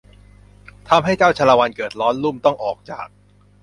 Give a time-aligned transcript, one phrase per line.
[0.89, 3.07] ทำให้เจัาชาละวันเกิดร้อนลุ่มต้องออกจาก